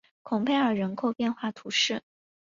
[0.23, 2.01] 孔佩尔人口变化图示